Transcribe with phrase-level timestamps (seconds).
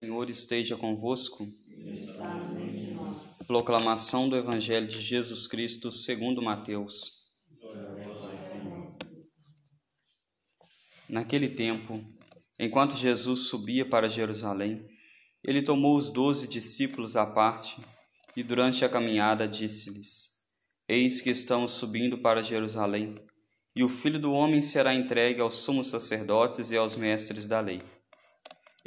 [0.00, 1.44] Senhor esteja convosco.
[3.48, 7.24] Proclamação do Evangelho de Jesus Cristo segundo Mateus.
[11.08, 12.00] Naquele tempo,
[12.60, 14.86] enquanto Jesus subia para Jerusalém,
[15.42, 17.80] ele tomou os doze discípulos à parte
[18.36, 20.36] e durante a caminhada disse-lhes:
[20.86, 23.16] Eis que estamos subindo para Jerusalém,
[23.74, 27.80] e o Filho do Homem será entregue aos sumos sacerdotes e aos mestres da lei.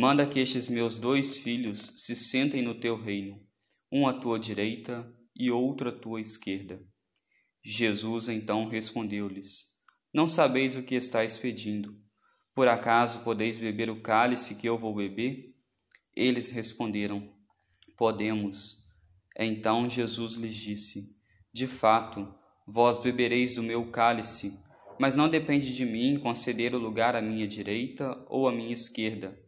[0.00, 3.36] Manda que estes meus dois filhos se sentem no teu reino,
[3.90, 6.80] um à tua direita e outro à tua esquerda.
[7.64, 9.64] Jesus então respondeu-lhes:
[10.14, 11.92] Não sabeis o que estáis pedindo.
[12.54, 15.52] Por acaso podeis beber o cálice que eu vou beber?
[16.14, 17.34] Eles responderam:
[17.96, 18.84] Podemos.
[19.36, 21.16] Então Jesus lhes disse:
[21.52, 22.32] De fato,
[22.64, 24.56] vós bebereis do meu cálice,
[24.96, 29.47] mas não depende de mim conceder o lugar à minha direita ou à minha esquerda.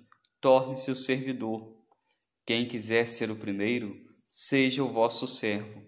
[0.41, 1.77] torne-se o servidor.
[2.45, 3.95] Quem quiser ser o primeiro,
[4.27, 5.79] seja o vosso servo.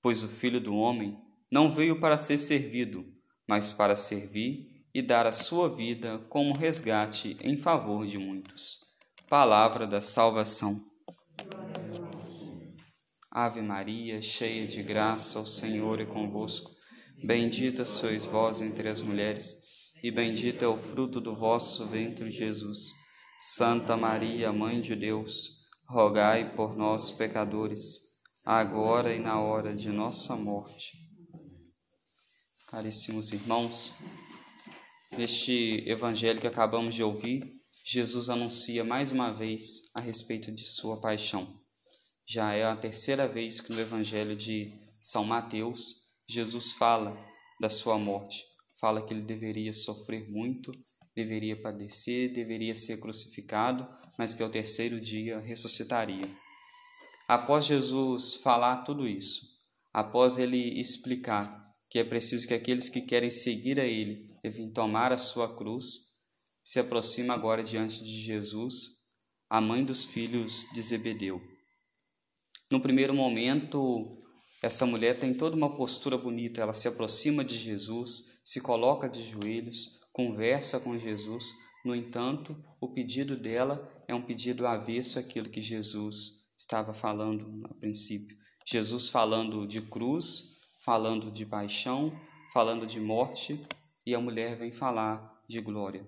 [0.00, 1.16] Pois o Filho do Homem
[1.52, 3.04] não veio para ser servido,
[3.46, 8.78] mas para servir e dar a sua vida como resgate em favor de muitos.
[9.28, 10.80] Palavra da salvação.
[13.30, 16.70] Ave Maria, cheia de graça, o Senhor é convosco.
[17.24, 19.62] Bendita sois vós entre as mulheres,
[20.02, 23.01] e bendito é o fruto do vosso ventre, Jesus.
[23.44, 28.12] Santa Maria, Mãe de Deus, rogai por nós, pecadores,
[28.44, 30.92] agora e na hora de nossa morte.
[32.68, 33.94] Caríssimos irmãos,
[35.18, 37.42] neste evangelho que acabamos de ouvir,
[37.84, 41.44] Jesus anuncia mais uma vez a respeito de sua paixão.
[42.24, 47.12] Já é a terceira vez que no evangelho de São Mateus, Jesus fala
[47.60, 48.44] da sua morte,
[48.80, 50.72] fala que ele deveria sofrer muito,
[51.14, 53.86] deveria padecer, deveria ser crucificado,
[54.18, 56.24] mas que ao terceiro dia ressuscitaria.
[57.28, 59.46] Após Jesus falar tudo isso,
[59.92, 65.12] após ele explicar que é preciso que aqueles que querem seguir a ele devem tomar
[65.12, 66.12] a sua cruz,
[66.64, 69.02] se aproxima agora diante de Jesus
[69.48, 71.40] a mãe dos filhos de Zebedeu.
[72.70, 74.16] No primeiro momento,
[74.62, 79.22] essa mulher tem toda uma postura bonita, ela se aproxima de Jesus, se coloca de
[79.22, 81.44] joelhos, conversa com Jesus.
[81.84, 87.74] No entanto, o pedido dela é um pedido avesso àquilo que Jesus estava falando no
[87.74, 88.36] princípio.
[88.64, 92.12] Jesus falando de cruz, falando de paixão,
[92.52, 93.60] falando de morte,
[94.04, 96.04] e a mulher vem falar de glória.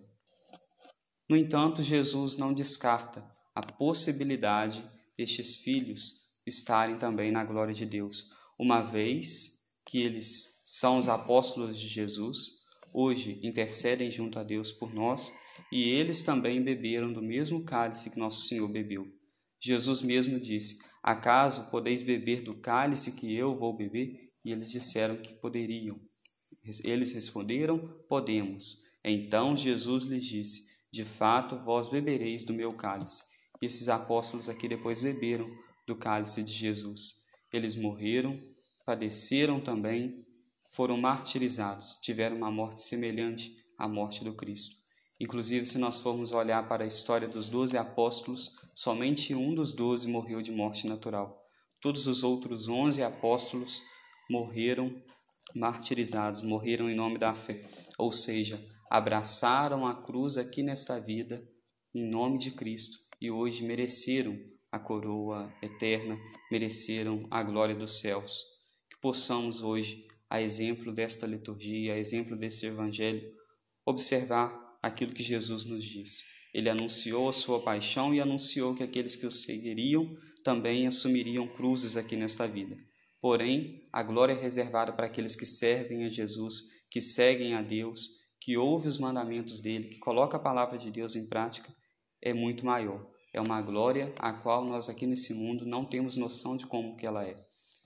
[1.28, 4.84] No entanto, Jesus não descarta a possibilidade
[5.16, 11.78] destes filhos estarem também na glória de Deus, uma vez que eles são os apóstolos
[11.78, 12.63] de Jesus,
[12.94, 15.32] hoje intercedem junto a Deus por nós,
[15.72, 19.05] e eles também beberam do mesmo cálice que nosso Senhor bebeu.
[19.60, 24.31] Jesus mesmo disse: Acaso podeis beber do cálice que eu vou beber?
[24.44, 25.99] E eles disseram que poderiam.
[26.84, 27.78] Eles responderam:
[28.09, 28.84] Podemos.
[29.04, 30.62] Então Jesus lhes disse:
[30.93, 33.22] De fato, vós bebereis do meu cálice.
[33.60, 35.50] E esses apóstolos aqui depois beberam
[35.87, 37.25] do cálice de Jesus.
[37.53, 38.38] Eles morreram,
[38.84, 40.24] padeceram também,
[40.74, 44.74] foram martirizados, tiveram uma morte semelhante à morte do Cristo.
[45.21, 50.09] Inclusive, se nós formos olhar para a história dos doze apóstolos, somente um dos doze
[50.09, 51.41] morreu de morte natural.
[51.80, 53.82] Todos os outros onze apóstolos
[54.28, 55.00] morreram
[55.54, 57.62] martirizados, morreram em nome da fé,
[57.97, 58.60] ou seja,
[58.91, 61.41] abraçaram a cruz aqui nesta vida
[61.94, 64.36] em nome de Cristo e hoje mereceram
[64.72, 66.18] a coroa eterna,
[66.50, 68.42] mereceram a glória dos céus.
[68.91, 73.22] Que possamos hoje, a exemplo desta liturgia, a exemplo deste evangelho,
[73.86, 76.24] observar aquilo que Jesus nos diz.
[76.53, 80.09] Ele anunciou a sua paixão e anunciou que aqueles que o seguiriam
[80.44, 82.76] também assumiriam cruzes aqui nesta vida.
[83.21, 88.10] Porém, a glória é reservada para aqueles que servem a Jesus, que seguem a Deus,
[88.41, 91.74] que ouvem os mandamentos dele, que colocam a palavra de Deus em prática,
[92.20, 93.04] é muito maior.
[93.32, 97.06] É uma glória a qual nós aqui nesse mundo não temos noção de como que
[97.06, 97.34] ela é.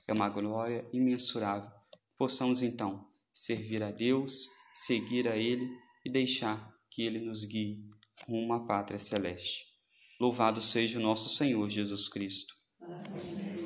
[0.06, 1.77] É uma glória imensurável.
[2.18, 5.70] Possamos então servir a Deus, seguir a Ele
[6.04, 7.86] e deixar que Ele nos guie
[8.26, 9.66] rumo à pátria celeste.
[10.20, 12.52] Louvado seja o nosso Senhor Jesus Cristo.
[12.82, 13.57] Amém.